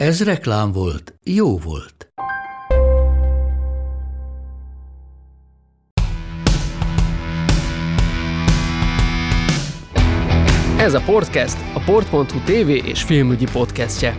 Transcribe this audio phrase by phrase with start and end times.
[0.00, 2.12] Ez reklám volt, jó volt.
[10.78, 14.16] Ez a Podcast a Port.hu TV és filmügyi podcastje.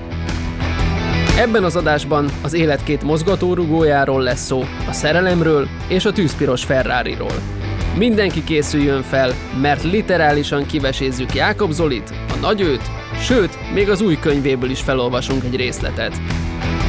[1.38, 7.42] Ebben az adásban az élet két mozgatórugójáról lesz szó, a szerelemről és a tűzpiros Ferrari-ról.
[7.98, 14.70] Mindenki készüljön fel, mert literálisan kivesézzük Jákob Zolit, a nagyőt, sőt, még az új könyvéből
[14.70, 16.22] is felolvasunk egy részletet.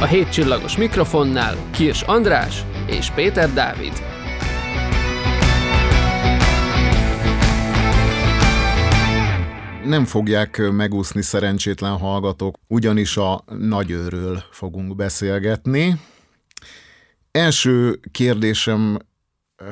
[0.01, 4.11] A hétcsillagos mikrofonnál Kirs András és Péter Dávid.
[9.85, 15.99] nem fogják megúszni szerencsétlen hallgatók, ugyanis a nagyőről fogunk beszélgetni.
[17.31, 18.97] Első kérdésem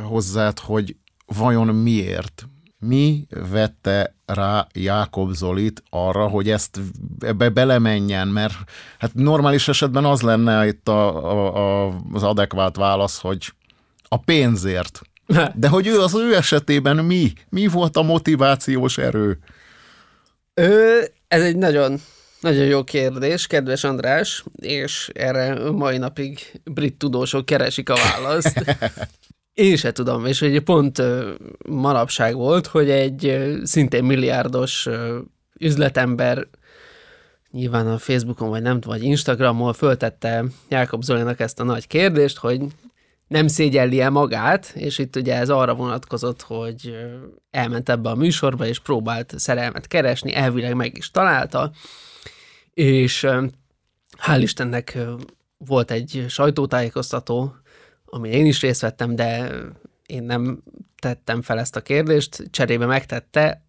[0.04, 0.96] hozzád, hogy
[1.26, 2.48] vajon miért?
[2.80, 6.80] Mi vette rá Jákob Zolit arra, hogy ezt
[7.20, 8.54] ebbe belemenjen, mert
[9.00, 13.54] hát normális esetben az lenne itt a, a, a, az adekvát válasz, hogy
[14.08, 15.02] a pénzért.
[15.56, 17.34] De hogy ő az ő esetében mi?
[17.50, 19.40] Mi volt a motivációs erő?
[20.54, 22.02] Ö, ez egy nagyon,
[22.40, 28.64] nagyon jó kérdés, kedves András, és erre mai napig brit tudósok keresik a választ.
[29.62, 31.02] Én se tudom, és egy pont
[31.68, 34.88] manapság volt, hogy egy szintén milliárdos
[35.60, 36.48] üzletember
[37.52, 42.62] nyilván a Facebookon, vagy nem vagy Instagramon föltette Jákob Zolinak ezt a nagy kérdést, hogy
[43.28, 46.96] nem szégyelli el magát, és itt ugye ez arra vonatkozott, hogy
[47.52, 51.72] elment ebbe a műsorba, és próbált szerelmet keresni, elvileg meg is találta,
[52.74, 53.28] és
[54.26, 54.98] hál' Istennek
[55.58, 57.56] volt egy sajtótájékoztató,
[58.12, 59.52] ami én is részt vettem, de
[60.06, 60.62] én nem
[61.00, 63.66] tettem fel ezt a kérdést, cserébe megtette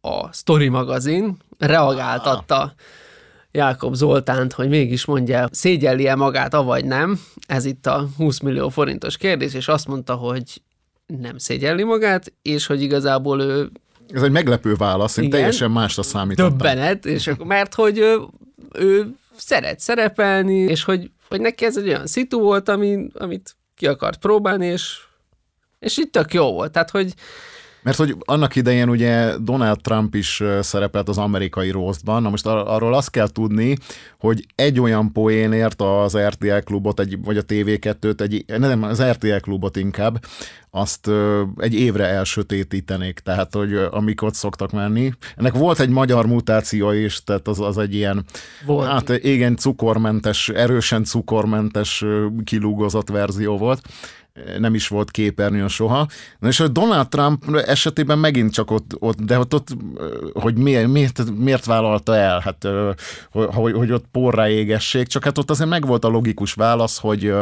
[0.00, 2.70] a Story magazin, reagáltatta ah
[3.50, 7.20] Jákob Zoltánt, hogy mégis mondja, szégyelli-e magát, avagy nem.
[7.46, 10.62] Ez itt a 20 millió forintos kérdés, és azt mondta, hogy
[11.06, 13.70] nem szégyelli magát, és hogy igazából ő...
[14.12, 16.58] Ez egy meglepő válasz, én igen, teljesen másra számítottam.
[16.58, 18.18] Többenet, és akkor, mert hogy ő,
[18.72, 23.86] ő szeret szerepelni, és hogy, hogy neki ez egy olyan szitu volt, ami, amit ki
[23.86, 24.98] akart próbálni, és,
[25.78, 26.72] és itt tök jó volt.
[26.72, 27.14] Tehát, hogy
[27.82, 32.68] mert hogy annak idején ugye Donald Trump is szerepelt az amerikai rosszban, na most ar-
[32.68, 33.76] arról azt kell tudni,
[34.18, 39.36] hogy egy olyan poénért az RTL klubot, egy, vagy a TV2-t, egy, nem, az RTL
[39.40, 40.24] klubot inkább,
[40.70, 41.10] azt
[41.56, 45.12] egy évre elsötétítenék, tehát hogy amik ott szoktak menni.
[45.36, 48.24] Ennek volt egy magyar mutáció is, tehát az, az egy ilyen,
[48.66, 48.88] volt.
[48.88, 52.04] hát igen, cukormentes, erősen cukormentes
[52.44, 53.80] kilúgozott verzió volt
[54.58, 56.08] nem is volt képernyőn soha.
[56.38, 59.68] Na és a Donald Trump esetében megint csak ott, ott de ott, ott
[60.32, 62.68] hogy miért, miért, miért vállalta el, hát,
[63.30, 67.34] hogy, hogy ott porrá égessék, csak hát ott azért megvolt a logikus válasz, hogy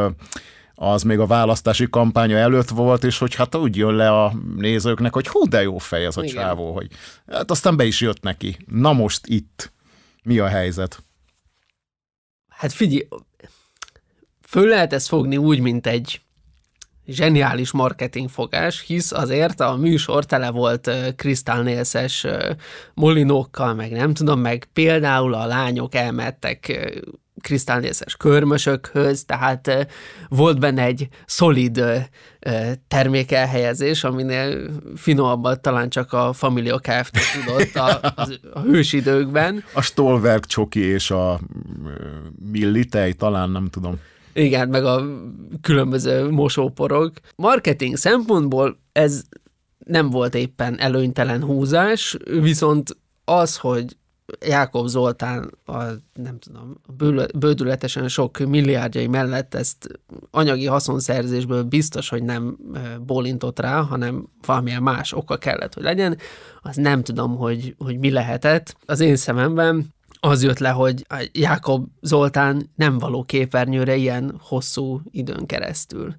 [0.79, 5.13] az még a választási kampánya előtt volt, és hogy hát úgy jön le a nézőknek,
[5.13, 6.35] hogy hú, de jó fej ez a Igen.
[6.35, 6.87] csávó, hogy
[7.27, 8.57] hát aztán be is jött neki.
[8.65, 9.71] Na most itt.
[10.23, 11.03] Mi a helyzet?
[12.47, 13.07] Hát figyelj,
[14.47, 16.21] föl lehet ezt fogni úgy, mint egy
[17.07, 22.25] zseniális marketingfogás, hisz azért a műsor tele volt krisztálnélszes
[22.93, 26.89] molinókkal, meg nem tudom, meg például a lányok elmettek
[27.41, 29.87] krisztálnészes körmösökhöz, tehát
[30.29, 31.83] volt benne egy szolid
[32.87, 37.17] termékelhelyezés, aminél finomabban talán csak a Familia Kft.
[37.33, 38.13] tudott a,
[38.53, 39.63] a hősidőkben.
[39.73, 41.39] A Stolberg csoki és a
[42.51, 43.99] millitej, talán nem tudom.
[44.37, 45.05] Igen, meg a
[45.61, 47.11] különböző mosóporok.
[47.35, 49.23] Marketing szempontból ez
[49.85, 53.97] nem volt éppen előnytelen húzás, viszont az, hogy
[54.45, 55.83] Jákob Zoltán a,
[56.13, 56.81] nem tudom,
[57.39, 59.87] bődületesen sok milliárdjai mellett ezt
[60.31, 62.57] anyagi haszonszerzésből biztos, hogy nem
[63.05, 66.17] bólintott rá, hanem valamilyen más oka kellett, hogy legyen,
[66.61, 68.75] az nem tudom, hogy, hogy mi lehetett.
[68.85, 75.45] Az én szememben az jött le, hogy Jákob Zoltán nem való képernyőre ilyen hosszú időn
[75.45, 76.15] keresztül.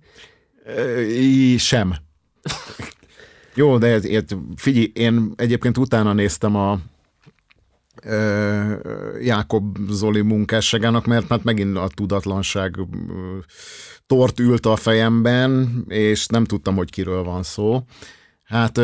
[1.09, 1.95] I, sem.
[3.55, 4.05] Jó, de ez,
[4.57, 6.79] figyelj, én egyébként utána néztem a
[9.21, 12.77] Jákob Zoli munkásságának, mert hát megint a tudatlanság
[14.07, 17.83] tort ült a fejemben, és nem tudtam, hogy kiről van szó.
[18.49, 18.81] Hát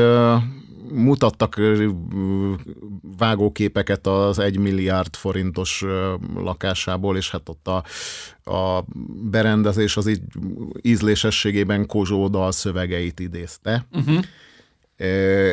[0.93, 1.61] mutattak
[3.19, 5.85] vágóképeket az egy milliárd forintos
[6.35, 7.85] lakásából, és hát ott a,
[8.51, 8.85] a
[9.31, 10.21] berendezés az így
[10.83, 13.87] ízlésességében Kozsó dal szövegeit idézte.
[13.93, 14.25] Uh-huh.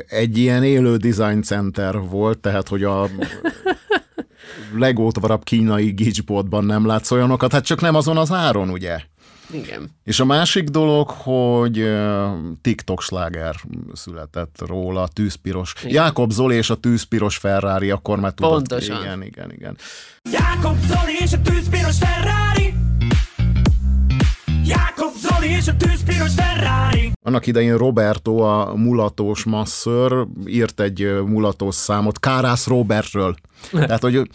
[0.07, 3.07] Egy ilyen élő design center volt, tehát hogy a
[4.75, 8.99] legótvarabb kínai gicsboltban nem látsz olyanokat, hát csak nem azon az áron, ugye?
[9.51, 9.89] Igen.
[10.03, 11.91] És a másik dolog, hogy
[12.61, 13.55] TikTok sláger
[13.93, 15.73] született róla, tűzpiros.
[15.83, 15.93] Igen.
[15.93, 18.51] Jákob Zoli és a tűzpiros Ferrari, akkor már tudod.
[18.51, 19.01] Pontosan.
[19.01, 19.77] Igen, igen, igen.
[20.31, 22.73] Jákob Zoli és a tűzpiros Ferrari
[24.65, 31.75] Jákob Zoli és a tűzpiros Ferrari Annak idején Roberto, a mulatós masször írt egy mulatós
[31.75, 33.35] számot Kárász Robertről.
[33.71, 34.29] Tehát, hogy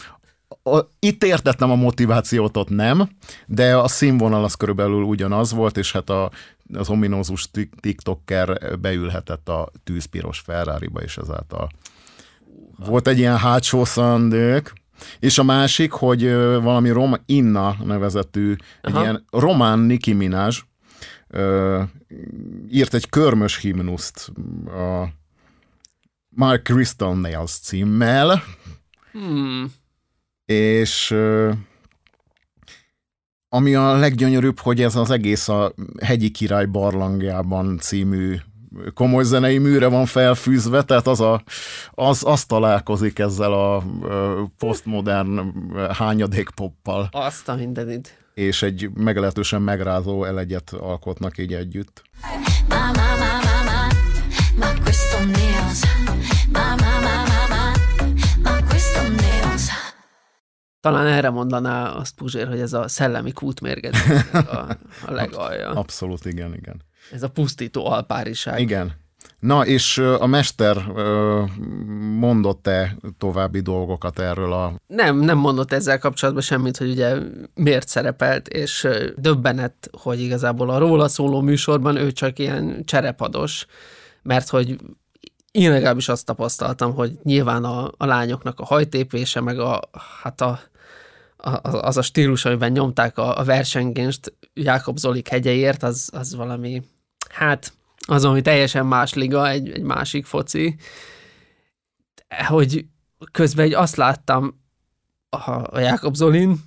[0.67, 3.09] a, itt értettem a motivációt, ott nem,
[3.47, 6.31] de a színvonal az körülbelül ugyanaz volt, és hát a,
[6.75, 11.69] az ominózus tiktoker beülhetett a tűzpiros Ferrari-ba, és ezáltal
[12.87, 14.73] volt egy ilyen hátsó szandők,
[15.19, 16.33] és a másik, hogy
[16.63, 18.97] valami Rom Inna nevezetű, Aha.
[18.97, 20.51] egy ilyen román Nicki Minaj
[21.29, 21.83] ö,
[22.71, 24.33] írt egy körmös himnuszt
[24.67, 25.09] a
[26.29, 28.43] Mark Crystal Nails címmel,
[29.13, 29.73] hmm
[30.46, 31.14] és
[33.48, 35.72] ami a leggyönyörűbb, hogy ez az egész a
[36.02, 38.37] Hegyi Király barlangjában című
[38.94, 41.43] komoly zenei műre van felfűzve, tehát az, a,
[41.90, 43.82] az, az találkozik ezzel a
[44.58, 45.52] postmodern
[45.93, 47.08] hányadékpoppal.
[47.10, 48.19] Azt a mindenit.
[48.34, 52.02] És egy meglehetősen megrázó elegyet alkotnak így együtt.
[52.69, 53.06] Ma,
[60.87, 64.56] Talán erre mondaná azt Puzsér, hogy ez a szellemi kútmérgezés a,
[65.06, 65.71] a legalja.
[65.71, 66.83] Abszolút, igen, igen.
[67.12, 68.61] Ez a pusztító alpáriság.
[68.61, 68.93] Igen.
[69.38, 70.77] Na, és a mester
[72.19, 74.81] mondott-e további dolgokat erről a...
[74.87, 77.17] Nem, nem mondott ezzel kapcsolatban semmit, hogy ugye
[77.55, 83.67] miért szerepelt, és döbbenet, hogy igazából a róla szóló műsorban ő csak ilyen cserepados,
[84.23, 84.77] mert hogy
[85.50, 89.81] én legalábbis azt tapasztaltam, hogy nyilván a, a lányoknak a hajtépése, meg a,
[90.23, 90.61] hát a
[91.62, 96.82] az a stílus, amiben nyomták a, a versengést Jákob Zolik hegyeért, az, az valami,
[97.31, 97.72] hát
[98.06, 100.76] az, ami teljesen más liga, egy, egy másik foci,
[102.46, 102.87] hogy
[103.31, 104.60] közben egy azt láttam
[105.28, 106.58] a, a Jákob Zolin,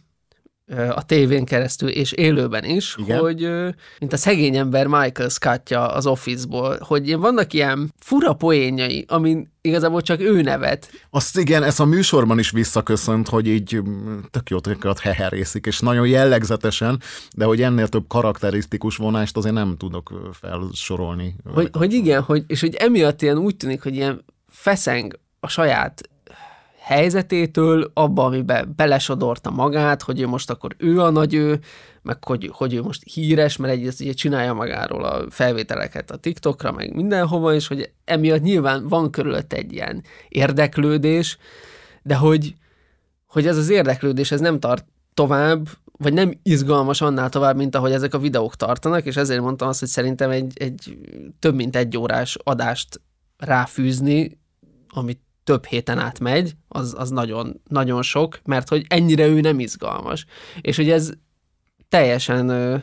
[0.89, 3.19] a tévén keresztül, és élőben is, Igen.
[3.19, 3.49] hogy
[3.99, 10.01] mint a szegény ember Michael Scottja az Office-ból, hogy vannak ilyen fura poénjai, amin igazából
[10.01, 10.91] csak ő nevet.
[11.09, 13.81] Azt igen, ez a műsorban is visszaköszönt, hogy így
[14.31, 17.01] tök jó tököt heherészik, és nagyon jellegzetesen,
[17.35, 21.35] de hogy ennél több karakterisztikus vonást azért nem tudok felsorolni.
[21.53, 26.09] Hogy, hogy igen, hogy, és hogy emiatt ilyen úgy tűnik, hogy ilyen feszeng a saját
[26.89, 31.59] helyzetétől, abba, amiben belesodorta magát, hogy ő most akkor ő a nagy ő,
[32.01, 36.71] meg hogy, hogy ő most híres, mert egyrészt ugye csinálja magáról a felvételeket a TikTokra,
[36.71, 41.37] meg mindenhova, és hogy emiatt nyilván van körülött egy ilyen érdeklődés,
[42.03, 42.53] de hogy,
[43.27, 47.91] hogy ez az érdeklődés, ez nem tart tovább, vagy nem izgalmas annál tovább, mint ahogy
[47.91, 50.97] ezek a videók tartanak, és ezért mondtam azt, hogy szerintem egy, egy
[51.39, 53.01] több mint egy órás adást
[53.37, 54.39] ráfűzni,
[54.87, 55.19] amit
[55.49, 60.25] több héten átmegy, az, az nagyon, nagyon sok, mert hogy ennyire ő nem izgalmas.
[60.61, 61.11] És hogy ez
[61.87, 62.77] teljesen ö,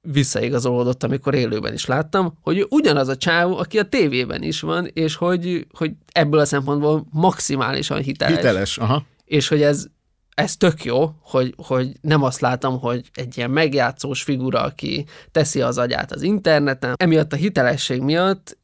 [0.00, 5.14] visszaigazolódott, amikor élőben is láttam, hogy ugyanaz a csávó, aki a tévében is van, és
[5.14, 8.36] hogy, hogy ebből a szempontból maximálisan hiteles.
[8.36, 9.04] Hiteles, aha.
[9.24, 9.86] És hogy ez,
[10.34, 15.60] ez tök jó, hogy, hogy nem azt látom, hogy egy ilyen megjátszós figura, aki teszi
[15.60, 16.94] az agyát az interneten.
[16.96, 18.58] Emiatt a hitelesség miatt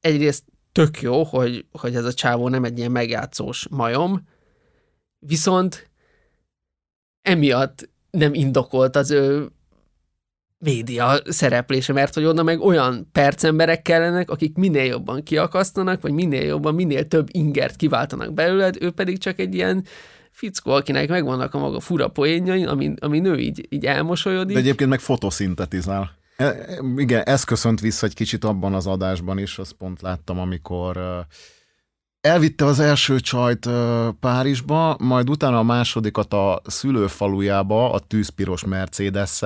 [0.00, 0.44] egyrészt
[0.78, 4.28] tök jó, hogy, hogy ez a csávó nem egy ilyen megjátszós majom,
[5.18, 5.90] viszont
[7.22, 9.48] emiatt nem indokolt az ő
[10.58, 16.44] média szereplése, mert hogy oda meg olyan percemberek kellenek, akik minél jobban kiakasztanak, vagy minél
[16.44, 19.84] jobban, minél több ingert kiváltanak belőled, ő pedig csak egy ilyen
[20.30, 24.54] fickó, akinek megvannak a maga fura poénjai, ami, ami nő így, így elmosolyodik.
[24.54, 26.17] De egyébként meg fotoszintetizál.
[26.38, 31.24] E, igen, ez köszönt vissza egy kicsit abban az adásban is, azt pont láttam, amikor
[32.20, 33.68] elvitte az első csajt
[34.20, 39.42] Párizsba, majd utána a másodikat a szülőfalujába, a tűzpiros mercedes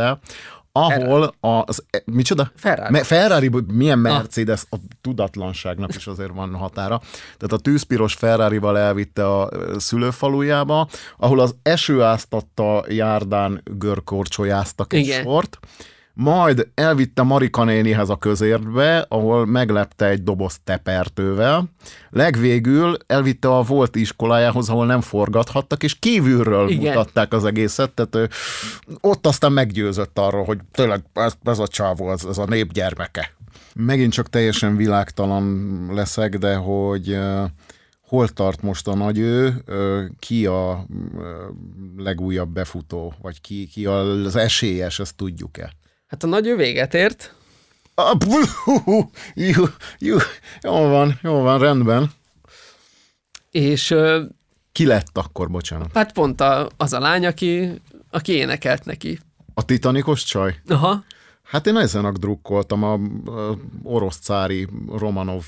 [0.72, 2.50] ahol az, e, micsoda?
[2.54, 2.92] Ferrari.
[2.92, 7.00] Me, Ferrari, milyen Mercedes, a tudatlanságnak is azért van határa.
[7.22, 15.22] Tehát a tűzpiros Ferrari-val elvitte a szülőfalujába, ahol az eső áztatta járdán görkorcsolyáztak egy Igen.
[15.22, 15.58] sort,
[16.14, 21.64] majd elvitte Marika nénihez a közértbe, ahol meglepte egy doboz tepertővel.
[22.10, 26.94] Legvégül elvitte a volt iskolájához, ahol nem forgathattak, és kívülről Igen.
[26.94, 28.28] Mutatták az egészet, tehát ő,
[29.00, 33.34] ott aztán meggyőzött arról, hogy tényleg ez, ez a csávó, ez, ez a nép gyermeke.
[33.74, 37.18] Megint csak teljesen világtalan leszek, de hogy
[38.06, 39.64] hol tart most a nagy ő,
[40.18, 40.86] ki a
[41.96, 45.72] legújabb befutó, vagy ki, ki az esélyes, ezt tudjuk-e?
[46.12, 47.34] Hát a nagy ő véget ért,
[49.34, 49.64] Jú,
[49.98, 50.16] jú,
[50.62, 52.10] jó van, jó van, rendben.
[53.50, 53.94] és
[54.72, 55.90] Ki lett akkor, bocsánat?
[55.94, 59.18] hát pont a, az a lány, aki, aki énekelt neki.
[59.54, 60.60] A titanikos csaj?
[60.68, 61.04] Aha,
[61.42, 65.44] Hát én ezenek drukkoltam, a, a orosz cári Romanov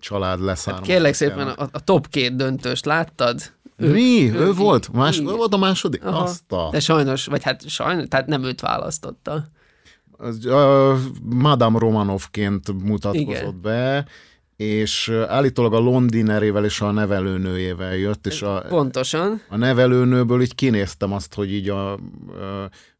[0.00, 0.88] család leszármazott.
[0.88, 3.52] kérlek szépen, a, a top két döntőst láttad?
[3.76, 4.30] Mi?
[4.30, 4.92] Ő, ő volt?
[4.92, 6.04] Más, ő volt a második?
[6.04, 6.22] Aha.
[6.22, 6.68] Azt a...
[6.70, 9.44] De sajnos, vagy hát sajnos, tehát nem őt választotta.
[10.44, 13.60] Ö, Madame Romanovként mutatkozott Igen.
[13.62, 14.06] be,
[14.56, 19.42] és állítólag a Londinerével és a nevelőnőjével jött, és a, Pontosan.
[19.48, 21.98] a nevelőnőből így kinéztem azt, hogy így a, a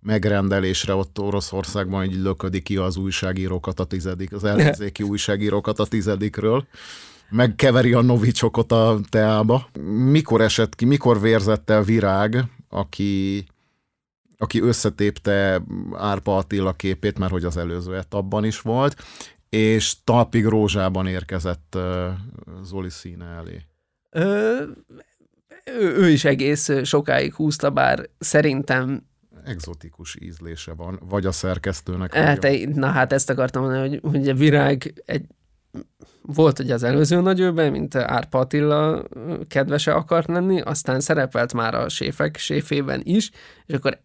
[0.01, 6.67] megrendelésre ott Oroszországban így löködi ki az újságírókat a tizedik, az ellenzéki újságírókat a tizedikről,
[7.31, 9.69] megkeveri a novicsokot a teába.
[10.11, 13.45] Mikor esett ki, mikor vérzett el Virág, aki,
[14.39, 15.63] aki összetépte
[15.93, 19.03] Árpa Attila képét, mert hogy az előző etapban is volt,
[19.49, 21.79] és talpig rózsában érkezett
[22.63, 23.63] Zoli színe elé.
[24.11, 24.63] Ö,
[25.81, 29.07] ő, ő is egész sokáig húzta, bár szerintem,
[29.45, 32.13] Exotikus ízlése van, vagy a szerkesztőnek.
[32.13, 35.27] vagy hát, a- na hát ezt akartam mondani, hogy, hogy a virág egy,
[36.23, 39.05] volt ugye az előző nagyőben, mint Árpa Attila
[39.49, 43.31] kedvese akart lenni, aztán szerepelt már a séfek séfében is,
[43.67, 43.99] és akkor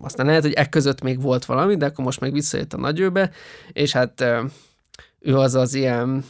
[0.00, 3.30] aztán lehet, hogy e között még volt valami, de akkor most meg visszajött a nagyőbe,
[3.72, 4.24] és hát
[5.20, 6.24] ő az az ilyen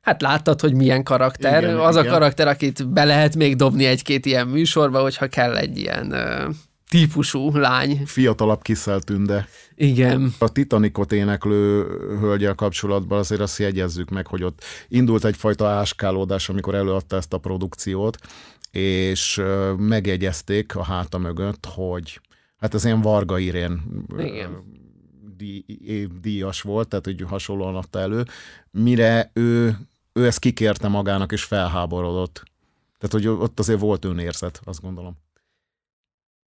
[0.00, 1.62] Hát láttad, hogy milyen karakter.
[1.62, 2.08] Igen, az igen.
[2.08, 6.48] a karakter, akit be lehet még dobni egy-két ilyen műsorba, hogyha kell egy ilyen ö,
[6.88, 8.02] típusú lány.
[8.06, 9.48] fiatalabb Kiszel Tünde.
[9.74, 10.34] Igen.
[10.38, 11.86] A Titanicot éneklő
[12.20, 17.38] hölgyel kapcsolatban azért azt jegyezzük meg, hogy ott indult egyfajta áskálódás, amikor előadta ezt a
[17.38, 18.18] produkciót,
[18.70, 19.42] és
[19.76, 22.20] megjegyezték a háta mögött, hogy
[22.58, 23.80] hát ez ilyen Varga Irén
[24.18, 24.64] Igen.
[26.20, 28.24] díjas volt, tehát hogy hasonlóan adta elő,
[28.70, 29.78] mire ő,
[30.12, 32.42] ő ezt kikérte magának, és felháborodott.
[32.98, 35.16] Tehát, hogy ott azért volt önérzet, azt gondolom.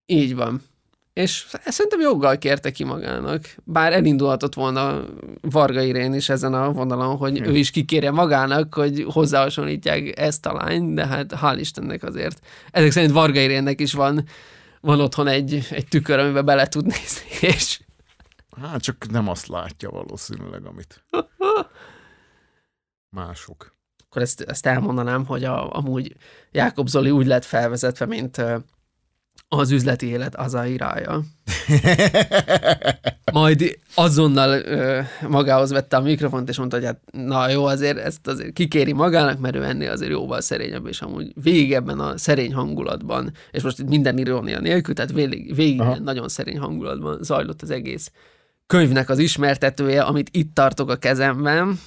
[0.06, 0.62] Így van.
[1.12, 3.54] És szerintem joggal kérte ki magának.
[3.64, 5.04] Bár elindulhatott volna
[5.40, 10.52] Varga Irén is ezen a vonalon, hogy ő is kikérje magának, hogy hozzáhasonlítják ezt a
[10.52, 12.40] lányt, de hát hál' Istennek azért.
[12.70, 14.24] Ezek szerint Varga Irénnek is van,
[14.80, 17.80] van otthon egy, egy tükör, amiben bele tud nézni, és
[18.60, 21.04] Hát csak nem azt látja valószínűleg, amit
[23.08, 23.76] mások.
[24.04, 26.16] akkor ezt, ezt elmondanám, hogy a, amúgy
[26.50, 28.42] Jákob Zoli úgy lett felvezetve, mint
[29.48, 31.22] az üzleti élet az a irája.
[33.38, 38.26] Majd azonnal ö, magához vette a mikrofont, és mondta, hogy hát na jó, azért ezt
[38.26, 42.54] azért kikéri magának, mert ő ennél azért jóval szerényebb, és amúgy végig ebben a szerény
[42.54, 45.98] hangulatban, és most itt minden irónia nélkül, tehát végig, végig Aha.
[45.98, 48.10] nagyon szerény hangulatban zajlott az egész
[48.66, 51.80] könyvnek az ismertetője, amit itt tartok a kezemben.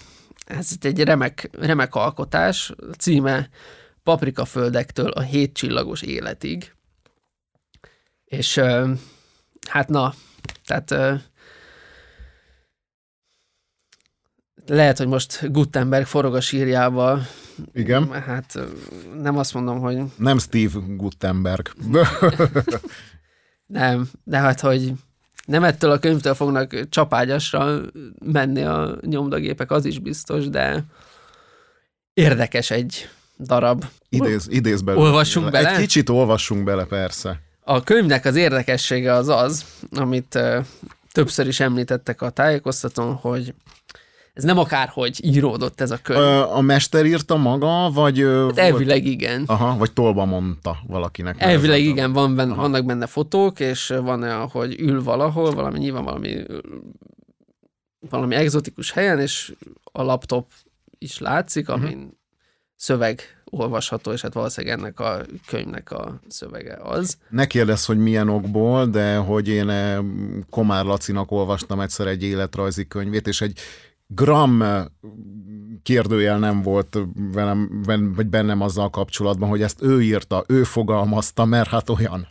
[0.46, 3.50] Ez itt egy remek, remek alkotás, a címe
[4.04, 6.74] Paprikaföldektől a hétcsillagos életig.
[8.26, 8.92] És ö,
[9.70, 10.14] hát na,
[10.66, 11.14] tehát ö,
[14.68, 17.20] lehet, hogy most Gutenberg forog a sírjába.
[17.74, 18.12] Igen.
[18.12, 18.60] Hát
[19.22, 21.72] nem azt mondom, hogy Nem Steve Gutenberg.
[23.66, 24.94] nem, de hát, hogy
[25.46, 27.82] nem ettől a könyvtől fognak csapágyasra
[28.26, 30.84] menni a nyomdagépek, az is biztos, de
[32.14, 33.86] érdekes egy darab.
[34.10, 35.04] Idéz, idéz belőle.
[35.04, 35.70] Olvassunk bele?
[35.70, 37.42] Egy kicsit olvassunk bele, persze.
[37.64, 40.40] A könyvnek az érdekessége az az, amit
[41.12, 43.54] többször is említettek a tájékoztatón, hogy
[44.34, 46.20] ez nem akárhogy íródott ez a könyv.
[46.20, 48.20] Ö, a mester írta maga, vagy...
[48.20, 49.44] ö, Hát elvileg igen.
[49.48, 51.36] Aha, vagy tolba mondta valakinek.
[51.42, 55.52] Elvileg ez a- igen, van benne, vannak benne fotók, és van olyan, hogy ül valahol,
[55.52, 56.44] valami nyilván valami,
[58.10, 60.52] valami egzotikus helyen, és a laptop
[60.98, 62.20] is látszik, amin
[62.76, 67.18] szöveg olvasható, és hát valószínűleg ennek a könyvnek a szövege az.
[67.30, 69.98] Ne kérdezz, hogy milyen okból, de hogy én eh,
[70.50, 73.60] Komár Lacinak olvastam egyszer egy életrajzi könyvét, és egy
[74.16, 74.86] gram eh,
[75.84, 76.98] kérdőjel nem volt
[77.34, 77.82] velem,
[78.16, 82.28] vagy bennem azzal kapcsolatban, hogy ezt ő írta, ő fogalmazta, mert hát olyan.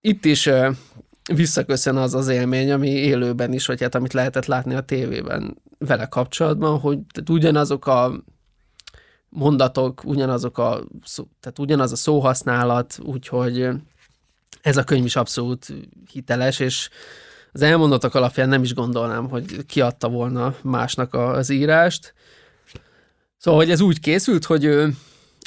[0.00, 0.48] Itt is
[1.34, 6.06] visszaköszön az az élmény, ami élőben is, vagy hát amit lehetett látni a tévében vele
[6.06, 8.24] kapcsolatban, hogy tehát ugyanazok a
[9.28, 10.84] mondatok, ugyanazok a,
[11.40, 13.68] tehát ugyanaz a szóhasználat, úgyhogy
[14.60, 15.74] ez a könyv is abszolút
[16.12, 16.88] hiteles, és
[17.52, 22.14] az elmondatok alapján nem is gondolnám, hogy kiadta volna másnak az írást.
[23.36, 24.94] Szóval, hogy ez úgy készült, hogy ő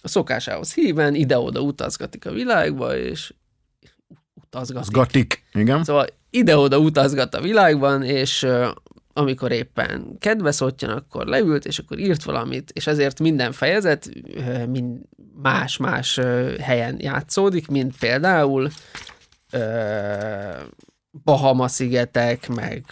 [0.04, 3.34] a szokásához híven ide-oda utazgatik a világba, és
[4.34, 4.88] utazgatik.
[4.88, 5.84] Az gatik, igen.
[5.84, 8.48] Szóval ide-oda utazgat a világban, és
[9.14, 14.10] amikor éppen kedve szottyan, akkor leült, és akkor írt valamit, és ezért minden fejezet
[14.68, 15.00] mind
[15.42, 16.20] más-más
[16.60, 18.70] helyen játszódik, mint például
[21.12, 22.86] Bahama-szigetek, meg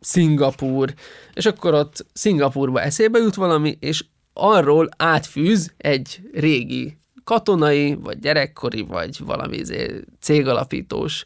[0.00, 0.94] Szingapúr,
[1.34, 8.82] és akkor ott Szingapúrba eszébe jut valami, és arról átfűz egy régi katonai, vagy gyerekkori,
[8.82, 11.24] vagy valami izé cégalapítós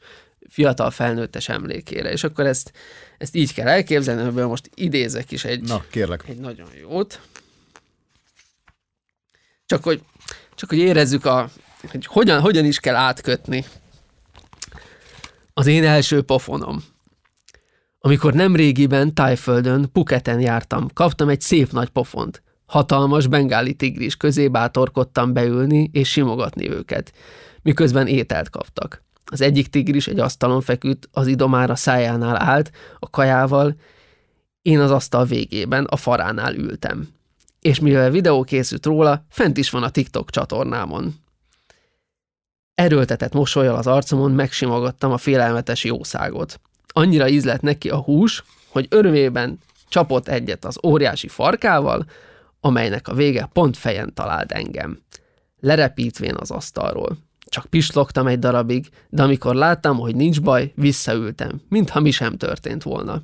[0.48, 2.10] fiatal felnőttes emlékére.
[2.10, 2.72] És akkor ezt,
[3.18, 6.24] ezt így kell elképzelni, ebből most idézek is egy, Na, kérlek.
[6.28, 7.20] egy nagyon jót.
[9.66, 10.02] Csak hogy,
[10.54, 11.50] csak hogy érezzük, a,
[11.90, 13.64] hogy hogyan, hogyan is kell átkötni.
[15.58, 16.82] Az én első pofonom.
[18.00, 22.42] Amikor nem régiben Tájföldön, Puketen jártam, kaptam egy szép nagy pofont.
[22.66, 27.12] Hatalmas bengáli tigris közé bátorkodtam beülni és simogatni őket,
[27.62, 29.02] miközben ételt kaptak.
[29.24, 33.76] Az egyik tigris egy asztalon feküdt, az idomára szájánál állt, a kajával,
[34.62, 37.08] én az asztal végében, a faránál ültem.
[37.60, 41.14] És mivel videó készült róla, fent is van a TikTok csatornámon.
[42.78, 46.60] Erőltetett mosolyal az arcomon megsimogattam a félelmetes jószágot.
[46.86, 49.58] Annyira ízlett neki a hús, hogy örömében
[49.88, 52.06] csapott egyet az óriási farkával,
[52.60, 55.02] amelynek a vége pont fejen talált engem.
[55.60, 57.18] Lerepítvén az asztalról.
[57.46, 62.82] Csak pislogtam egy darabig, de amikor láttam, hogy nincs baj, visszaültem, mintha mi sem történt
[62.82, 63.22] volna.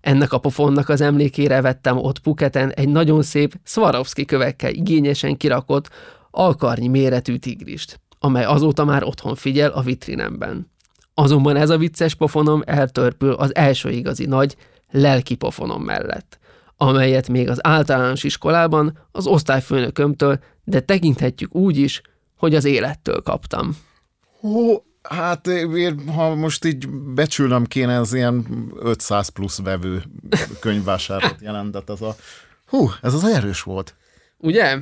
[0.00, 5.88] Ennek a pofonnak az emlékére vettem ott Puketen egy nagyon szép Swarovski kövekkel igényesen kirakott,
[6.30, 10.70] alkarnyi méretű tigrist, amely azóta már otthon figyel a vitrinemben.
[11.14, 14.56] Azonban ez a vicces pofonom eltörpül az első igazi nagy,
[14.90, 16.38] lelki pofonom mellett,
[16.76, 22.02] amelyet még az általános iskolában az osztályfőnökömtől, de tekinthetjük úgy is,
[22.36, 23.76] hogy az élettől kaptam.
[24.40, 25.48] Hú, hát
[26.14, 28.46] ha most így becsülnöm kéne, ez ilyen
[28.78, 30.02] 500 plusz vevő
[30.60, 31.90] könyvvásárat jelentett.
[31.90, 32.16] Ez a,
[32.66, 33.94] hú, ez az erős volt.
[34.38, 34.78] Ugye?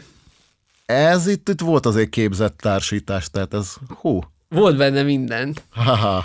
[0.92, 5.56] Ez itt, itt volt azért képzett társítás, tehát ez, hú, Volt benne minden.
[5.70, 6.24] haha.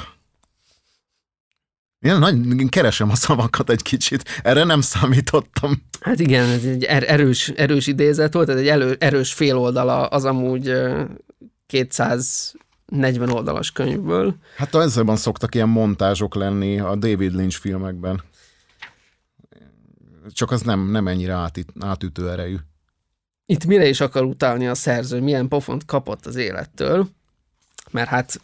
[1.99, 5.83] Én nagy, keresem a szavakat egy kicsit, erre nem számítottam.
[6.01, 10.05] Hát igen, ez egy er- erős, erős idézet volt, ez egy elő, erős fél oldala
[10.05, 11.03] az amúgy ö,
[11.67, 14.35] 240 oldalas könyvből.
[14.57, 18.23] Hát ezzelben szoktak ilyen montázsok lenni a David Lynch filmekben.
[20.31, 22.55] Csak az nem, nem ennyire átít, átütő erejű.
[23.49, 27.07] Itt mire is akar utalni a szerző, milyen pofont kapott az élettől,
[27.91, 28.39] mert hát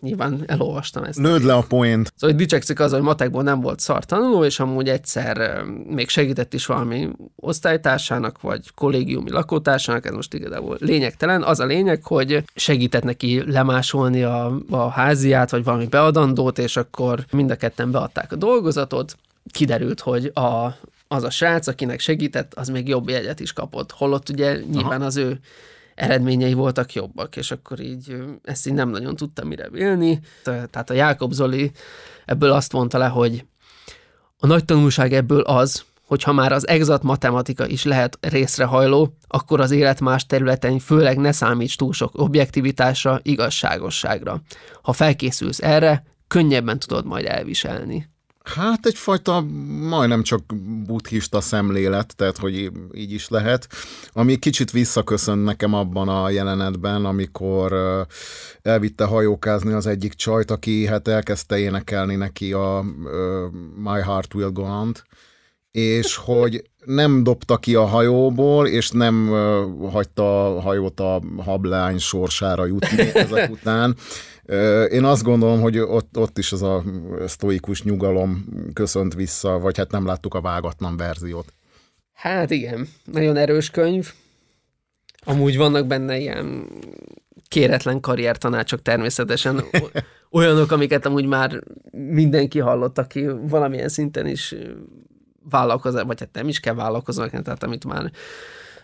[0.00, 1.18] nyilván elolvastam ezt.
[1.18, 2.12] Lőd le a poént.
[2.16, 6.54] Szóval hogy dicsekszik az, hogy matekból nem volt szar tanuló, és amúgy egyszer még segített
[6.54, 11.42] is valami osztálytársának, vagy kollégiumi lakótársának, ez most igazából lényegtelen.
[11.42, 17.24] Az a lényeg, hogy segített neki lemásolni a, a háziát, vagy valami beadandót, és akkor
[17.30, 19.16] mind a ketten beadták a dolgozatot.
[19.50, 20.76] Kiderült, hogy a,
[21.08, 23.92] az a srác, akinek segített, az még jobb jegyet is kapott.
[23.92, 25.40] Holott ugye nyilván az ő
[25.94, 30.20] eredményei voltak jobbak, és akkor így ezt így nem nagyon tudtam mire vélni.
[30.42, 31.70] Tehát a Jákob Zoli
[32.24, 33.44] ebből azt mondta le, hogy
[34.38, 39.60] a nagy tanulság ebből az, hogy ha már az exakt matematika is lehet részrehajló, akkor
[39.60, 44.40] az élet más területen főleg ne számíts túl sok objektivitásra, igazságosságra.
[44.82, 48.08] Ha felkészülsz erre, könnyebben tudod majd elviselni.
[48.54, 49.40] Hát egyfajta
[49.88, 50.42] majdnem csak
[50.86, 53.68] buddhista szemlélet, tehát hogy így is lehet,
[54.12, 57.74] ami kicsit visszaköszön nekem abban a jelenetben, amikor
[58.62, 62.84] elvitte hajókázni az egyik csajt, aki hát elkezdte énekelni neki a
[63.76, 64.92] My Heart Will Go on
[65.76, 69.28] és hogy nem dobta ki a hajóból, és nem
[69.92, 73.96] hagyta a hajót a hablány sorsára jutni ezek után.
[74.90, 76.82] Én azt gondolom, hogy ott, ott is az a
[77.26, 81.52] sztoikus nyugalom köszönt vissza, vagy hát nem láttuk a vágatlan verziót.
[82.12, 84.12] Hát igen, nagyon erős könyv.
[85.24, 86.68] Amúgy vannak benne ilyen
[87.48, 89.64] kéretlen karriertanácsok természetesen,
[90.30, 94.54] olyanok, amiket amúgy már mindenki hallott, aki valamilyen szinten is
[95.50, 98.10] vállalkozó, vagy hát nem is kell vállalkozónak, tehát amit már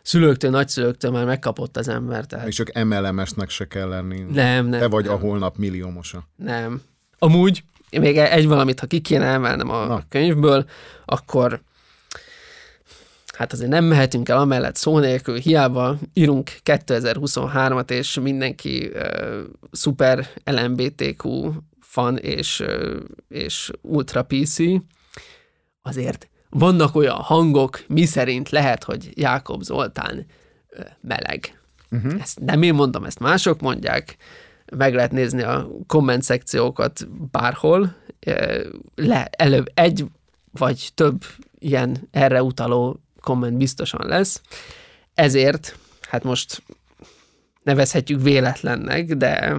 [0.03, 2.27] szülőktől, nagyszülőktől már megkapott az ember.
[2.27, 4.21] Tehát És csak MLMS-nek se kell lenni.
[4.21, 4.81] nem, nem.
[4.81, 5.15] Te vagy nem.
[5.15, 6.29] a holnap milliómosa.
[6.37, 6.83] Nem.
[7.19, 10.03] Amúgy, még egy valamit, ha ki kéne emelnem a Na.
[10.09, 10.65] könyvből,
[11.05, 11.63] akkor
[13.37, 19.39] hát azért nem mehetünk el amellett szó nélkül, hiába írunk 2023-at, és mindenki uh,
[19.71, 22.97] szuper LMBTQ fan és, uh,
[23.29, 24.57] és ultra PC,
[25.83, 30.27] azért vannak olyan hangok, mi szerint lehet, hogy Jákob Zoltán
[31.01, 31.61] meleg.
[31.91, 32.21] Uh-huh.
[32.21, 34.17] Ezt nem én mondom, ezt mások mondják,
[34.77, 37.97] meg lehet nézni a komment szekciókat bárhol,
[38.95, 40.07] le, előbb egy
[40.53, 41.25] vagy több
[41.59, 44.41] ilyen erre utaló komment biztosan lesz.
[45.15, 45.77] Ezért,
[46.09, 46.63] hát most
[47.63, 49.57] nevezhetjük véletlennek, de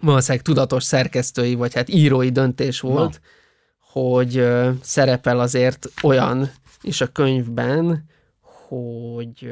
[0.00, 3.28] valószínűleg tudatos szerkesztői, vagy hát írói döntés volt, Na.
[3.92, 4.48] Hogy
[4.82, 6.50] szerepel azért olyan
[6.82, 8.04] is a könyvben,
[8.68, 9.48] hogy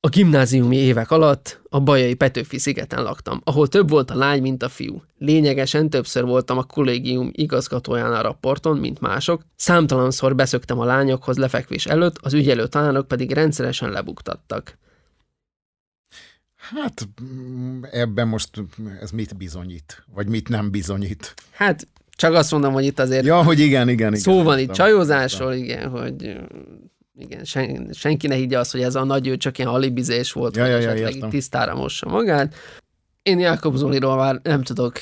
[0.00, 4.62] a gimnáziumi évek alatt a Bajai Petőfi szigeten laktam, ahol több volt a lány, mint
[4.62, 5.02] a fiú.
[5.18, 11.86] Lényegesen többször voltam a kollégium igazgatóján a raporton, mint mások, számtalanszor beszöktem a lányokhoz lefekvés
[11.86, 14.78] előtt, az ügyelő tanárok pedig rendszeresen lebuktattak.
[16.56, 17.08] Hát
[17.90, 18.62] ebben most
[19.00, 20.04] ez mit bizonyít?
[20.14, 21.34] Vagy mit nem bizonyít?
[21.50, 21.88] Hát
[22.20, 24.20] csak azt mondom, hogy itt azért Ja, hogy igen, igen, igen.
[24.20, 26.36] szó van itt csajozásról, igen, hogy
[27.18, 30.56] igen, sen, senki ne higgye azt, hogy ez a nagy ő csak ilyen alibizés volt,
[30.56, 32.54] Ja, vagy ja, ja, esetleg itt tisztára mossa magát.
[33.22, 34.98] Én Jákob Zoliról már nem tudok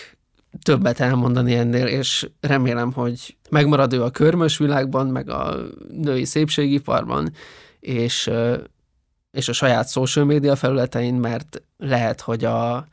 [0.62, 5.56] többet elmondani ennél, és remélem, hogy megmarad ő a körmös világban, meg a
[6.02, 7.32] női szépségiparban,
[7.80, 8.30] és,
[9.30, 12.86] és a saját social média felületein, mert lehet, hogy a,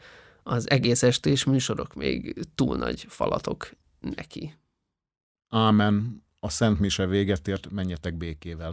[0.43, 3.69] az egész estés műsorok még túl nagy falatok
[4.15, 4.53] neki.
[5.49, 6.23] Ámen.
[6.39, 8.71] A Szent Mise véget ért, menjetek békével.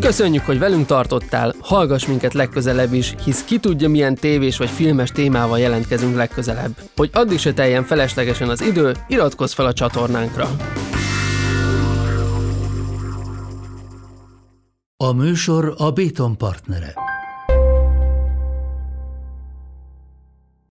[0.00, 5.10] Köszönjük, hogy velünk tartottál, hallgass minket legközelebb is, hisz ki tudja milyen tévés vagy filmes
[5.10, 6.78] témával jelentkezünk legközelebb.
[6.96, 10.56] Hogy addig se teljen feleslegesen az idő, iratkozz fel a csatornánkra.
[14.96, 17.07] A műsor a Béton partnere.